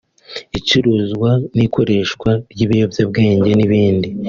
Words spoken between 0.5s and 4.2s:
icuruzwa n’ikoreshwa ry’ibiyobyabwenge n’ibindi